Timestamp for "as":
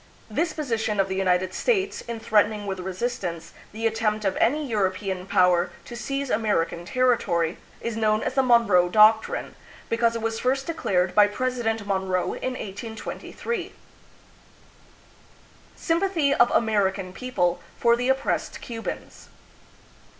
8.23-8.33